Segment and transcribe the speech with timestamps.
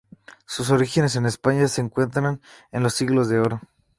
[0.47, 3.61] Sus orígenes en España se encuentran en los Siglos de Oro.